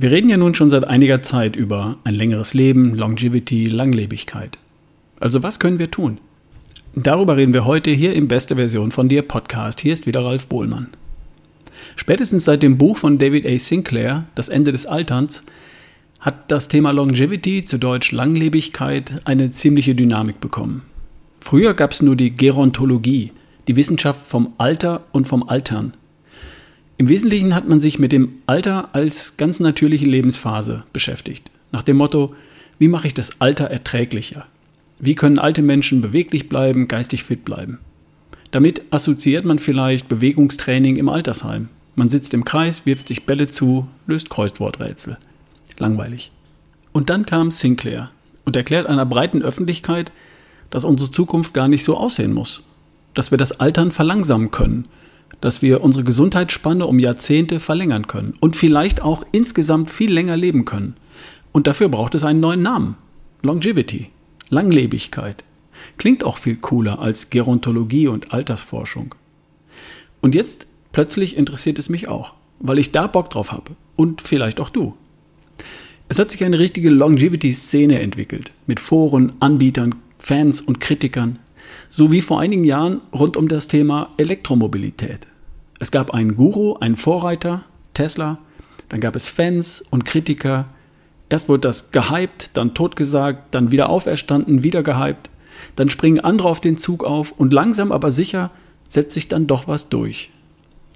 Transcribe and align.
Wir 0.00 0.12
reden 0.12 0.30
ja 0.30 0.36
nun 0.36 0.54
schon 0.54 0.70
seit 0.70 0.86
einiger 0.86 1.22
Zeit 1.22 1.56
über 1.56 1.98
ein 2.04 2.14
längeres 2.14 2.54
Leben, 2.54 2.94
Longevity, 2.94 3.64
Langlebigkeit. 3.64 4.56
Also 5.18 5.42
was 5.42 5.58
können 5.58 5.80
wir 5.80 5.90
tun? 5.90 6.18
Darüber 6.94 7.36
reden 7.36 7.52
wir 7.52 7.64
heute 7.64 7.90
hier 7.90 8.12
im 8.12 8.28
Beste 8.28 8.54
Version 8.54 8.92
von 8.92 9.08
dir 9.08 9.22
Podcast. 9.22 9.80
Hier 9.80 9.92
ist 9.92 10.06
wieder 10.06 10.24
Ralf 10.24 10.46
Bohlmann. 10.46 10.86
Spätestens 11.96 12.44
seit 12.44 12.62
dem 12.62 12.78
Buch 12.78 12.96
von 12.96 13.18
David 13.18 13.44
A. 13.44 13.58
Sinclair, 13.58 14.26
Das 14.36 14.48
Ende 14.48 14.70
des 14.70 14.86
Alterns, 14.86 15.42
hat 16.20 16.52
das 16.52 16.68
Thema 16.68 16.92
Longevity, 16.92 17.64
zu 17.64 17.76
Deutsch 17.76 18.12
Langlebigkeit, 18.12 19.20
eine 19.24 19.50
ziemliche 19.50 19.96
Dynamik 19.96 20.38
bekommen. 20.38 20.82
Früher 21.40 21.74
gab 21.74 21.90
es 21.90 22.02
nur 22.02 22.14
die 22.14 22.36
Gerontologie, 22.36 23.32
die 23.66 23.74
Wissenschaft 23.74 24.28
vom 24.28 24.54
Alter 24.58 25.06
und 25.10 25.26
vom 25.26 25.42
Altern. 25.42 25.94
Im 26.98 27.08
Wesentlichen 27.08 27.54
hat 27.54 27.68
man 27.68 27.78
sich 27.78 28.00
mit 28.00 28.10
dem 28.10 28.42
Alter 28.46 28.92
als 28.92 29.36
ganz 29.36 29.60
natürliche 29.60 30.04
Lebensphase 30.04 30.82
beschäftigt. 30.92 31.48
Nach 31.70 31.84
dem 31.84 31.96
Motto, 31.96 32.34
wie 32.80 32.88
mache 32.88 33.06
ich 33.06 33.14
das 33.14 33.40
Alter 33.40 33.66
erträglicher? 33.66 34.46
Wie 34.98 35.14
können 35.14 35.38
alte 35.38 35.62
Menschen 35.62 36.00
beweglich 36.00 36.48
bleiben, 36.48 36.88
geistig 36.88 37.22
fit 37.22 37.44
bleiben? 37.44 37.78
Damit 38.50 38.82
assoziiert 38.90 39.44
man 39.44 39.60
vielleicht 39.60 40.08
Bewegungstraining 40.08 40.96
im 40.96 41.08
Altersheim. 41.08 41.68
Man 41.94 42.08
sitzt 42.08 42.34
im 42.34 42.44
Kreis, 42.44 42.84
wirft 42.84 43.06
sich 43.06 43.26
Bälle 43.26 43.46
zu, 43.46 43.86
löst 44.08 44.28
Kreuzworträtsel. 44.28 45.18
Langweilig. 45.78 46.32
Und 46.92 47.10
dann 47.10 47.26
kam 47.26 47.52
Sinclair 47.52 48.10
und 48.44 48.56
erklärt 48.56 48.88
einer 48.88 49.06
breiten 49.06 49.42
Öffentlichkeit, 49.42 50.10
dass 50.70 50.84
unsere 50.84 51.12
Zukunft 51.12 51.54
gar 51.54 51.68
nicht 51.68 51.84
so 51.84 51.96
aussehen 51.96 52.32
muss. 52.32 52.64
Dass 53.14 53.30
wir 53.30 53.38
das 53.38 53.60
Altern 53.60 53.92
verlangsamen 53.92 54.50
können. 54.50 54.86
Dass 55.40 55.62
wir 55.62 55.82
unsere 55.82 56.04
Gesundheitsspanne 56.04 56.86
um 56.86 56.98
Jahrzehnte 56.98 57.60
verlängern 57.60 58.06
können. 58.06 58.34
Und 58.40 58.56
vielleicht 58.56 59.02
auch 59.02 59.24
insgesamt 59.32 59.90
viel 59.90 60.12
länger 60.12 60.36
leben 60.36 60.64
können. 60.64 60.96
Und 61.52 61.66
dafür 61.66 61.88
braucht 61.88 62.14
es 62.14 62.24
einen 62.24 62.40
neuen 62.40 62.62
Namen. 62.62 62.96
Longevity. 63.42 64.10
Langlebigkeit. 64.50 65.44
Klingt 65.96 66.24
auch 66.24 66.38
viel 66.38 66.56
cooler 66.56 66.98
als 66.98 67.30
Gerontologie 67.30 68.08
und 68.08 68.32
Altersforschung. 68.32 69.14
Und 70.20 70.34
jetzt 70.34 70.66
plötzlich 70.92 71.36
interessiert 71.36 71.78
es 71.78 71.88
mich 71.88 72.08
auch, 72.08 72.34
weil 72.58 72.78
ich 72.78 72.92
da 72.92 73.06
Bock 73.06 73.30
drauf 73.30 73.52
habe. 73.52 73.72
Und 73.96 74.22
vielleicht 74.22 74.60
auch 74.60 74.70
du. 74.70 74.94
Es 76.08 76.18
hat 76.18 76.30
sich 76.30 76.42
eine 76.44 76.58
richtige 76.58 76.90
Longevity-Szene 76.90 78.00
entwickelt. 78.00 78.52
Mit 78.66 78.80
Foren, 78.80 79.32
Anbietern, 79.40 79.94
Fans 80.18 80.60
und 80.60 80.80
Kritikern, 80.80 81.38
so 81.88 82.10
wie 82.12 82.20
vor 82.20 82.40
einigen 82.40 82.64
Jahren 82.64 83.00
rund 83.12 83.36
um 83.36 83.48
das 83.48 83.68
Thema 83.68 84.10
Elektromobilität. 84.16 85.26
Es 85.80 85.90
gab 85.90 86.12
einen 86.12 86.36
Guru, 86.36 86.74
einen 86.74 86.96
Vorreiter, 86.96 87.64
Tesla, 87.94 88.38
dann 88.88 89.00
gab 89.00 89.16
es 89.16 89.28
Fans 89.28 89.84
und 89.90 90.04
Kritiker. 90.04 90.66
Erst 91.28 91.48
wurde 91.48 91.60
das 91.60 91.90
gehypt, 91.90 92.50
dann 92.54 92.74
totgesagt, 92.74 93.54
dann 93.54 93.70
wieder 93.70 93.90
auferstanden, 93.90 94.62
wieder 94.62 94.82
gehypt. 94.82 95.30
Dann 95.76 95.88
springen 95.90 96.20
andere 96.20 96.48
auf 96.48 96.60
den 96.60 96.78
Zug 96.78 97.04
auf 97.04 97.32
und 97.32 97.52
langsam 97.52 97.92
aber 97.92 98.10
sicher 98.10 98.50
setzt 98.88 99.12
sich 99.12 99.28
dann 99.28 99.46
doch 99.46 99.68
was 99.68 99.88
durch. 99.88 100.30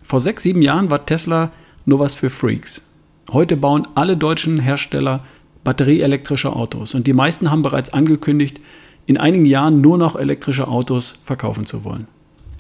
Vor 0.03 0.21
sechs, 0.21 0.43
sieben 0.43 0.63
Jahren 0.63 0.91
war 0.91 1.05
Tesla 1.05 1.53
nur 1.85 1.99
was 1.99 2.15
für 2.15 2.31
Freaks. 2.31 2.83
Heute 3.31 3.57
bauen 3.57 3.87
alle 3.95 4.17
deutschen 4.17 4.59
Hersteller 4.59 5.25
batterieelektrische 5.65 6.55
Autos 6.55 6.95
und 6.95 7.07
die 7.07 7.13
meisten 7.13 7.51
haben 7.51 7.63
bereits 7.63 7.93
angekündigt, 7.93 8.61
in 9.07 9.17
einigen 9.17 9.47
Jahren 9.47 9.81
nur 9.81 9.99
noch 9.99 10.17
elektrische 10.17 10.69
Autos 10.69 11.15
verkaufen 11.25 11.67
zu 11.67 11.85
wollen. 11.85 12.07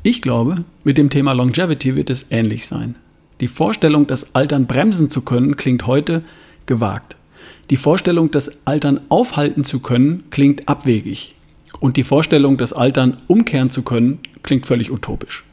Ich 0.03 0.21
glaube, 0.21 0.65
mit 0.85 0.99
dem 0.99 1.11
Thema 1.11 1.33
Longevity 1.33 1.95
wird 1.95 2.11
es 2.11 2.27
ähnlich 2.31 2.67
sein. 2.67 2.97
Die 3.41 3.49
Vorstellung, 3.49 4.07
das 4.07 4.35
Altern 4.35 4.67
bremsen 4.67 5.11
zu 5.11 5.23
können, 5.23 5.57
klingt 5.57 5.87
heute 5.87 6.23
gewagt. 6.67 7.17
Die 7.71 7.77
Vorstellung, 7.77 8.31
das 8.31 8.67
Altern 8.67 9.01
aufhalten 9.09 9.65
zu 9.65 9.81
können, 9.81 10.25
klingt 10.31 10.69
abwegig. 10.69 11.35
Und 11.81 11.97
die 11.97 12.05
Vorstellung, 12.05 12.57
das 12.57 12.73
Altern 12.73 13.19
umkehren 13.27 13.71
zu 13.71 13.83
können, 13.83 14.19
klingt 14.43 14.67
völlig 14.67 14.91
utopisch. 14.91 15.45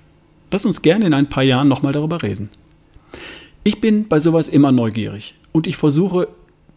Lass 0.51 0.65
uns 0.65 0.81
gerne 0.81 1.05
in 1.05 1.13
ein 1.13 1.29
paar 1.29 1.43
Jahren 1.43 1.67
nochmal 1.67 1.93
darüber 1.93 2.23
reden. 2.23 2.49
Ich 3.63 3.81
bin 3.81 4.07
bei 4.07 4.19
sowas 4.19 4.47
immer 4.47 4.71
neugierig 4.71 5.35
und 5.51 5.67
ich 5.67 5.77
versuche 5.77 6.27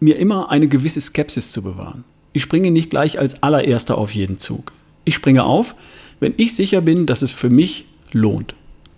mir 0.00 0.18
immer 0.18 0.50
eine 0.50 0.68
gewisse 0.68 1.00
Skepsis 1.00 1.52
zu 1.52 1.62
bewahren. 1.62 2.04
Ich 2.32 2.42
springe 2.42 2.70
nicht 2.70 2.90
gleich 2.90 3.18
als 3.18 3.42
allererster 3.42 3.98
auf 3.98 4.14
jeden 4.14 4.38
Zug. 4.38 4.72
Ich 5.04 5.14
springe 5.14 5.44
auf, 5.44 5.74
wenn 6.20 6.34
ich 6.36 6.54
sicher 6.54 6.80
bin, 6.80 7.06
dass 7.06 7.22
es 7.22 7.32
für 7.32 7.50
mich 7.50 7.86
lohnt. 8.12 8.54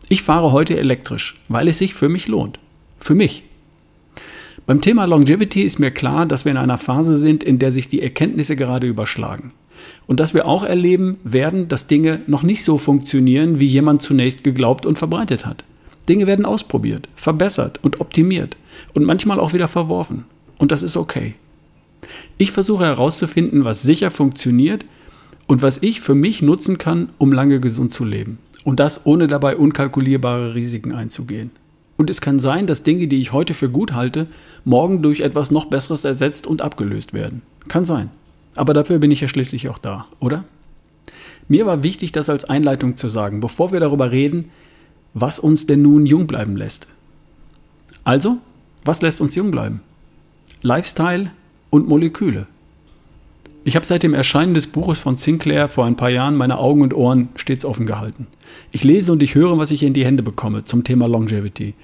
Ich 0.09 0.23
fahre 0.23 0.53
heute 0.53 0.79
elektrisch, 0.79 1.41
weil 1.49 1.69
es 1.69 1.79
sich 1.79 1.95
für 1.95 2.09
mich 2.09 2.29
lohnt. 2.29 2.59
Für 2.99 3.15
mich. 3.15 3.45
Beim 4.67 4.81
Thema 4.81 5.07
Longevity 5.07 5.63
ist 5.63 5.79
mir 5.79 5.91
klar, 5.91 6.27
dass 6.27 6.45
wir 6.45 6.53
in 6.53 6.59
einer 6.59 6.79
Phase 6.79 7.15
sind, 7.15 7.43
in 7.43 7.59
der 7.59 7.71
sich 7.71 7.89
die 7.89 8.03
Erkenntnisse 8.03 8.57
gerade 8.57 8.87
überschlagen. 8.87 9.53
Und 10.07 10.21
dass 10.21 10.33
wir 10.33 10.47
auch 10.47 10.63
erleben 10.63 11.19
werden, 11.25 11.69
dass 11.69 11.87
Dinge 11.87 12.21
noch 12.27 12.43
nicht 12.43 12.65
so 12.65 12.79
funktionieren, 12.79 13.59
wie 13.59 13.67
jemand 13.67 14.01
zunächst 14.01 14.45
geglaubt 14.45 14.87
und 14.87 14.99
verbreitet 14.99 15.45
hat. 15.45 15.65
Dinge 16.09 16.27
werden 16.27 16.45
ausprobiert, 16.45 17.09
verbessert 17.15 17.81
und 17.83 18.01
optimiert 18.01 18.57
und 18.95 19.05
manchmal 19.05 19.41
auch 19.41 19.53
wieder 19.53 19.69
verworfen. 19.69 20.25
Und 20.59 20.73
das 20.73 20.83
ist 20.83 20.97
okay. 20.97 21.35
Ich 22.39 22.53
versuche 22.53 22.85
herauszufinden, 22.85 23.65
was 23.65 23.83
sicher 23.83 24.11
funktioniert 24.11 24.85
und 25.47 25.63
was 25.63 25.79
ich 25.83 26.01
für 26.01 26.15
mich 26.15 26.43
nutzen 26.43 26.79
kann, 26.79 27.11
um 27.19 27.33
lange 27.33 27.61
gesund 27.61 27.93
zu 27.93 28.05
leben. 28.05 28.39
Und 28.65 28.81
das 28.81 29.05
ohne 29.07 29.27
dabei 29.27 29.57
unkalkulierbare 29.57 30.55
Risiken 30.55 30.93
einzugehen. 30.93 31.51
Und 31.97 32.11
es 32.11 32.21
kann 32.21 32.41
sein, 32.41 32.67
dass 32.67 32.83
Dinge, 32.83 33.07
die 33.07 33.21
ich 33.21 33.33
heute 33.33 33.55
für 33.55 33.69
gut 33.69 33.93
halte, 33.93 34.27
morgen 34.65 35.03
durch 35.03 35.21
etwas 35.21 35.51
noch 35.51 35.67
Besseres 35.67 36.05
ersetzt 36.05 36.47
und 36.47 36.63
abgelöst 36.63 37.13
werden. 37.13 37.43
Kann 37.69 37.85
sein. 37.85 38.11
Aber 38.57 38.73
dafür 38.75 38.99
bin 38.99 39.11
ich 39.11 39.21
ja 39.21 39.29
schließlich 39.29 39.69
auch 39.69 39.79
da, 39.79 40.07
oder? 40.19 40.45
Mir 41.47 41.67
war 41.67 41.83
wichtig, 41.83 42.13
das 42.13 42.31
als 42.31 42.45
Einleitung 42.45 42.97
zu 42.97 43.09
sagen, 43.09 43.41
bevor 43.41 43.73
wir 43.73 43.81
darüber 43.81 44.11
reden, 44.11 44.51
was 45.13 45.39
uns 45.39 45.67
denn 45.67 45.83
nun 45.83 46.07
jung 46.07 46.27
bleiben 46.27 46.57
lässt. 46.57 46.89
Also, 48.03 48.39
was 48.85 49.03
lässt 49.03 49.21
uns 49.21 49.35
jung 49.35 49.51
bleiben? 49.51 49.81
Lifestyle, 50.63 51.31
und 51.75 51.89
Moleküle. 51.89 52.47
Ich 53.65 53.75
habe 53.75 53.85
seit 53.85 54.05
dem 54.05 54.15
Erscheinen 54.15 54.55
des 54.55 54.69
Buches 54.69 55.01
von 55.01 55.17
Sinclair 55.17 55.67
vor 55.67 55.87
ein 55.87 55.97
paar 55.97 56.09
Jahren 56.09 56.37
meine 56.37 56.59
Augen 56.59 56.83
und 56.83 56.95
Ohren 56.95 57.31
stets 57.35 57.65
offen 57.65 57.85
gehalten. 57.85 58.29
Ich 58.71 58.85
lese 58.85 59.11
und 59.11 59.25
ich 59.25 59.35
höre, 59.35 59.59
was 59.59 59.73
ich 59.73 59.83
in 59.83 59.93
die 59.93 60.05
Hände 60.05 60.23
bekomme 60.23 60.65
zum 60.65 60.85
Thema 60.85 61.09
Longevity. 61.09 61.75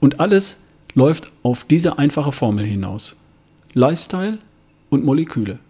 Und 0.00 0.18
alles 0.18 0.62
läuft 0.94 1.30
auf 1.44 1.62
diese 1.62 1.96
einfache 1.96 2.32
Formel 2.32 2.66
hinaus. 2.66 3.14
Lifestyle 3.72 4.38
und 4.90 5.04
Moleküle. 5.04 5.60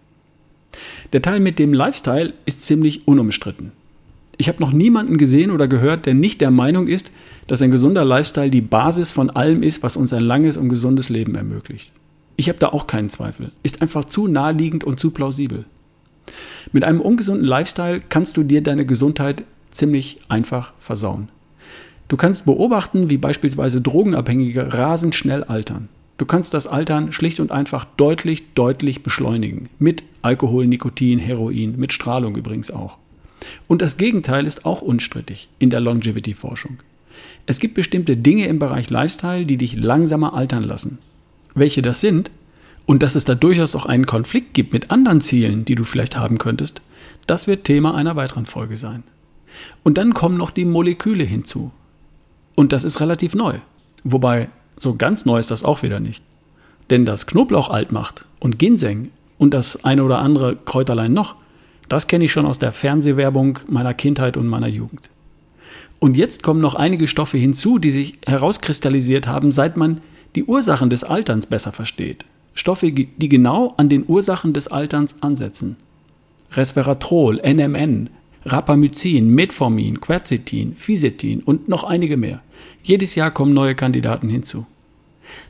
Der 1.13 1.21
Teil 1.21 1.39
mit 1.39 1.59
dem 1.59 1.71
Lifestyle 1.71 2.33
ist 2.47 2.63
ziemlich 2.63 3.07
unumstritten. 3.07 3.73
Ich 4.37 4.47
habe 4.47 4.59
noch 4.59 4.71
niemanden 4.71 5.17
gesehen 5.17 5.51
oder 5.51 5.67
gehört, 5.67 6.07
der 6.07 6.15
nicht 6.15 6.41
der 6.41 6.49
Meinung 6.49 6.87
ist, 6.87 7.11
dass 7.45 7.61
ein 7.61 7.69
gesunder 7.69 8.05
Lifestyle 8.05 8.49
die 8.49 8.61
Basis 8.61 9.11
von 9.11 9.29
allem 9.29 9.61
ist, 9.61 9.83
was 9.83 9.97
uns 9.97 10.13
ein 10.13 10.23
langes 10.23 10.57
und 10.57 10.67
gesundes 10.67 11.09
Leben 11.09 11.35
ermöglicht. 11.35 11.91
Ich 12.39 12.49
habe 12.49 12.59
da 12.59 12.67
auch 12.67 12.85
keinen 12.85 13.09
Zweifel. 13.09 13.51
Ist 13.63 13.81
einfach 13.81 14.05
zu 14.05 14.27
naheliegend 14.27 14.83
und 14.83 14.99
zu 14.99 15.09
plausibel. 15.09 15.65
Mit 16.71 16.83
einem 16.83 17.01
ungesunden 17.01 17.45
Lifestyle 17.45 17.99
kannst 18.07 18.37
du 18.37 18.43
dir 18.43 18.61
deine 18.61 18.85
Gesundheit 18.85 19.43
ziemlich 19.71 20.19
einfach 20.29 20.73
versauen. 20.77 21.29
Du 22.07 22.15
kannst 22.15 22.45
beobachten, 22.45 23.09
wie 23.09 23.17
beispielsweise 23.17 23.81
Drogenabhängige 23.81 24.71
rasend 24.73 25.15
schnell 25.15 25.43
altern. 25.43 25.89
Du 26.17 26.25
kannst 26.25 26.53
das 26.53 26.67
Altern 26.67 27.11
schlicht 27.11 27.39
und 27.39 27.51
einfach 27.51 27.85
deutlich, 27.97 28.53
deutlich 28.53 29.01
beschleunigen. 29.01 29.69
Mit 29.79 30.03
Alkohol, 30.21 30.67
Nikotin, 30.67 31.19
Heroin, 31.19 31.77
mit 31.77 31.91
Strahlung 31.91 32.35
übrigens 32.35 32.69
auch. 32.69 32.97
Und 33.67 33.81
das 33.81 33.97
Gegenteil 33.97 34.45
ist 34.45 34.63
auch 34.65 34.81
unstrittig 34.81 35.49
in 35.57 35.69
der 35.71 35.79
Longevity-Forschung. 35.79 36.77
Es 37.47 37.59
gibt 37.59 37.73
bestimmte 37.73 38.15
Dinge 38.15 38.45
im 38.45 38.59
Bereich 38.59 38.89
Lifestyle, 38.91 39.45
die 39.45 39.57
dich 39.57 39.75
langsamer 39.75 40.33
altern 40.33 40.63
lassen 40.63 40.99
welche 41.57 41.81
das 41.81 42.01
sind 42.01 42.31
und 42.87 43.03
dass 43.03 43.15
es 43.15 43.25
da 43.25 43.35
durchaus 43.35 43.75
auch 43.75 43.85
einen 43.85 44.07
Konflikt 44.07 44.55
gibt 44.55 44.73
mit 44.73 44.89
anderen 44.89 45.21
Zielen, 45.21 45.65
die 45.65 45.75
du 45.75 45.83
vielleicht 45.83 46.17
haben 46.17 46.39
könntest, 46.39 46.81
das 47.27 47.45
wird 47.45 47.65
Thema 47.65 47.93
einer 47.93 48.15
weiteren 48.15 48.47
Folge 48.47 48.77
sein. 48.77 49.03
Und 49.83 49.97
dann 49.97 50.13
kommen 50.13 50.37
noch 50.37 50.51
die 50.51 50.65
Moleküle 50.65 51.25
hinzu. 51.25 51.71
Und 52.55 52.71
das 52.71 52.85
ist 52.85 53.01
relativ 53.01 53.35
neu. 53.35 53.59
Wobei, 54.03 54.49
so 54.77 54.95
ganz 54.95 55.25
neu 55.25 55.37
ist 55.37 55.51
das 55.51 55.65
auch 55.65 55.83
wieder 55.83 55.99
nicht. 55.99 56.23
Denn 56.89 57.05
das 57.05 57.27
Knoblauch 57.27 57.69
alt 57.69 57.91
macht 57.91 58.25
und 58.39 58.57
Ginseng 58.57 59.11
und 59.37 59.53
das 59.53 59.83
eine 59.83 60.03
oder 60.03 60.19
andere 60.19 60.55
Kräuterlein 60.55 61.13
noch, 61.13 61.35
das 61.89 62.07
kenne 62.07 62.25
ich 62.25 62.31
schon 62.31 62.45
aus 62.45 62.57
der 62.57 62.71
Fernsehwerbung 62.71 63.59
meiner 63.67 63.93
Kindheit 63.93 64.37
und 64.37 64.47
meiner 64.47 64.67
Jugend. 64.67 65.09
Und 65.99 66.15
jetzt 66.15 66.41
kommen 66.41 66.61
noch 66.61 66.75
einige 66.75 67.07
Stoffe 67.07 67.37
hinzu, 67.37 67.79
die 67.79 67.91
sich 67.91 68.17
herauskristallisiert 68.25 69.27
haben, 69.27 69.51
seit 69.51 69.75
man 69.75 69.99
die 70.35 70.45
Ursachen 70.45 70.89
des 70.89 71.03
Alterns 71.03 71.47
besser 71.47 71.73
versteht. 71.73 72.23
Stoffe, 72.57 72.91
die 72.91 73.29
genau 73.29 73.75
an 73.77 73.87
den 73.87 74.03
Ursachen 74.07 74.51
des 74.51 74.67
Alterns 74.67 75.21
ansetzen. 75.21 75.75
Resveratrol, 76.53 77.39
NMN, 77.45 78.09
Rapamycin, 78.45 79.29
Metformin, 79.29 80.01
Quercetin, 80.01 80.75
Fisetin 80.75 81.41
und 81.41 81.69
noch 81.69 81.83
einige 81.83 82.17
mehr. 82.17 82.41
Jedes 82.81 83.13
Jahr 83.13 83.29
kommen 83.29 83.53
neue 83.53 83.75
Kandidaten 83.75 84.27
hinzu. 84.27 84.65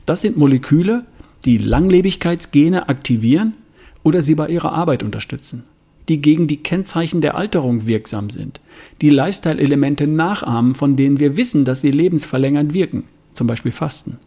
Das 0.04 0.20
sind 0.20 0.36
Moleküle, 0.36 1.06
die 1.46 1.56
Langlebigkeitsgene 1.56 2.90
aktivieren 2.90 3.54
oder 4.02 4.20
sie 4.20 4.34
bei 4.34 4.48
ihrer 4.48 4.72
Arbeit 4.72 5.02
unterstützen, 5.02 5.64
die 6.10 6.20
gegen 6.20 6.46
die 6.46 6.58
Kennzeichen 6.58 7.22
der 7.22 7.36
Alterung 7.36 7.86
wirksam 7.86 8.28
sind, 8.28 8.60
die 9.00 9.10
Lifestyle-Elemente 9.10 10.06
nachahmen, 10.06 10.74
von 10.74 10.96
denen 10.96 11.20
wir 11.20 11.38
wissen, 11.38 11.64
dass 11.64 11.80
sie 11.80 11.90
lebensverlängernd 11.90 12.74
wirken, 12.74 13.04
zum 13.32 13.46
Beispiel 13.46 13.72
Fasten. 13.72 14.18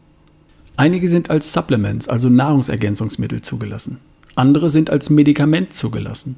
Einige 0.78 1.08
sind 1.08 1.30
als 1.30 1.54
Supplements, 1.54 2.08
also 2.08 2.30
Nahrungsergänzungsmittel 2.30 3.42
zugelassen. 3.42 4.00
Andere 4.36 4.70
sind 4.70 4.90
als 4.90 5.10
Medikament 5.10 5.74
zugelassen. 5.74 6.38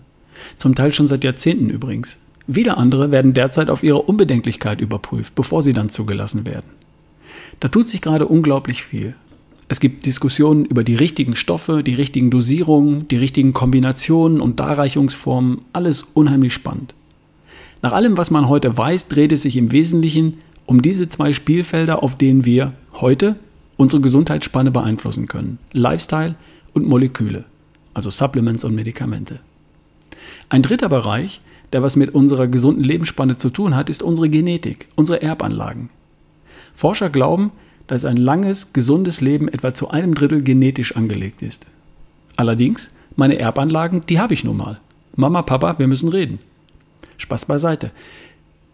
Zum 0.58 0.76
Teil 0.76 0.92
schon 0.92 1.08
seit 1.08 1.24
Jahrzehnten 1.24 1.70
übrigens. 1.70 2.18
Wieder 2.48 2.78
andere 2.78 3.12
werden 3.12 3.34
derzeit 3.34 3.70
auf 3.70 3.84
ihre 3.84 4.02
Unbedenklichkeit 4.02 4.82
überprüft, 4.82 5.36
bevor 5.36 5.62
sie 5.62 5.74
dann 5.74 5.90
zugelassen 5.90 6.46
werden. 6.46 6.66
Da 7.60 7.68
tut 7.70 7.88
sich 7.88 8.02
gerade 8.02 8.28
unglaublich 8.28 8.84
viel. 8.84 9.16
Es 9.70 9.80
gibt 9.80 10.06
Diskussionen 10.06 10.66
über 10.66 10.84
die 10.84 10.96
richtigen 10.96 11.36
Stoffe, 11.36 11.84
die 11.84 11.94
richtigen 11.94 12.30
Dosierungen, 12.30 13.08
die 13.08 13.16
richtigen 13.16 13.54
Kombinationen 13.54 14.42
und 14.42 14.60
Darreichungsformen, 14.60 15.60
alles 15.72 16.04
unheimlich 16.14 16.54
spannend. 16.54 16.94
Nach 17.82 17.94
allem, 17.94 18.18
was 18.18 18.32
man 18.32 18.50
heute 18.50 18.78
weiß, 18.78 19.08
dreht 19.08 19.32
es 19.32 19.44
sich 19.44 19.56
im 19.56 19.72
Wesentlichen 19.72 20.40
um 20.66 20.82
diese 20.82 21.08
zwei 21.08 21.34
Spielfelder, 21.34 22.04
auf 22.04 22.18
denen 22.18 22.46
wir 22.46 22.74
heute 22.94 23.36
unsere 23.78 24.02
Gesundheitsspanne 24.02 24.72
beeinflussen 24.72 25.28
können. 25.28 25.60
Lifestyle 25.72 26.36
und 26.74 26.88
Moleküle, 26.88 27.46
also 27.94 28.10
Supplements 28.10 28.64
und 28.64 28.76
Medikamente. 28.76 29.40
Ein 30.50 30.62
dritter 30.62 30.90
Bereich, 30.90 31.42
der 31.72 31.82
was 31.82 31.96
mit 31.96 32.14
unserer 32.14 32.48
gesunden 32.48 32.84
Lebensspanne 32.84 33.38
zu 33.38 33.50
tun 33.50 33.76
hat, 33.76 33.90
ist 33.90 34.04
unsere 34.04 34.30
Genetik, 34.30 34.88
unsere 34.96 35.22
Erbanlagen. 35.22 35.90
Forscher 36.74 37.10
glauben, 37.10 37.52
dass 37.88 38.06
ein 38.06 38.18
langes, 38.18 38.74
gesundes 38.74 39.22
Leben 39.22 39.48
etwa 39.48 39.74
zu 39.74 39.90
einem 39.90 40.16
Drittel 40.16 40.42
genetisch 40.42 40.96
angelegt 40.96 41.42
ist. 41.42 41.66
Allerdings, 42.36 42.92
meine 43.16 43.38
Erbanlagen, 43.38 44.04
die 44.08 44.20
habe 44.20 44.34
ich 44.34 44.44
nun 44.44 44.58
mal. 44.58 44.80
Mama, 45.16 45.42
Papa, 45.42 45.78
wir 45.78 45.88
müssen 45.88 46.10
reden. 46.10 46.40
Spaß 47.18 47.46
beiseite. 47.46 47.92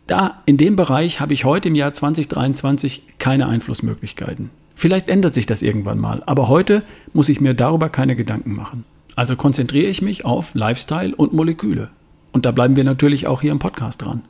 Da, 0.07 0.41
in 0.45 0.57
dem 0.57 0.75
Bereich 0.75 1.19
habe 1.19 1.33
ich 1.33 1.45
heute 1.45 1.67
im 1.67 1.75
Jahr 1.75 1.93
2023 1.93 3.03
keine 3.19 3.47
Einflussmöglichkeiten. 3.47 4.49
Vielleicht 4.79 5.09
ändert 5.09 5.33
sich 5.33 5.45
das 5.45 5.61
irgendwann 5.61 5.99
mal, 5.99 6.23
aber 6.25 6.47
heute 6.47 6.83
muss 7.11 7.27
ich 7.27 7.41
mir 7.41 7.53
darüber 7.53 7.89
keine 7.89 8.15
Gedanken 8.15 8.55
machen. 8.55 8.85
Also 9.13 9.35
konzentriere 9.35 9.89
ich 9.89 10.01
mich 10.01 10.23
auf 10.23 10.55
Lifestyle 10.55 11.13
und 11.13 11.33
Moleküle. 11.33 11.89
Und 12.31 12.45
da 12.45 12.51
bleiben 12.51 12.77
wir 12.77 12.85
natürlich 12.85 13.27
auch 13.27 13.41
hier 13.41 13.51
im 13.51 13.59
Podcast 13.59 14.01
dran. 14.01 14.21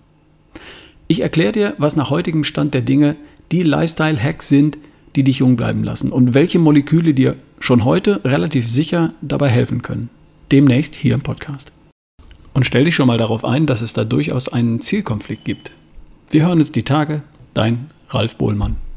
Ich 1.07 1.19
erkläre 1.19 1.51
dir, 1.51 1.75
was 1.77 1.95
nach 1.95 2.09
heutigem 2.09 2.43
Stand 2.43 2.73
der 2.73 2.81
Dinge 2.81 3.15
die 3.51 3.61
Lifestyle-Hacks 3.61 4.47
sind, 4.47 4.79
die 5.15 5.23
dich 5.23 5.37
jung 5.37 5.55
bleiben 5.55 5.83
lassen 5.83 6.11
und 6.11 6.33
welche 6.33 6.57
Moleküle 6.57 7.13
dir 7.13 7.35
schon 7.59 7.85
heute 7.85 8.21
relativ 8.25 8.67
sicher 8.67 9.13
dabei 9.21 9.49
helfen 9.49 9.83
können. 9.83 10.09
Demnächst 10.51 10.95
hier 10.95 11.13
im 11.13 11.21
Podcast. 11.21 11.71
Und 12.55 12.65
stell 12.65 12.85
dich 12.85 12.95
schon 12.95 13.05
mal 13.05 13.19
darauf 13.19 13.45
ein, 13.45 13.67
dass 13.67 13.83
es 13.83 13.93
da 13.93 14.03
durchaus 14.03 14.47
einen 14.47 14.81
Zielkonflikt 14.81 15.45
gibt. 15.45 15.71
Wir 16.31 16.47
hören 16.47 16.57
uns 16.57 16.71
die 16.71 16.81
Tage. 16.81 17.21
Dein 17.53 17.91
Ralf 18.09 18.35
Bohlmann. 18.35 18.88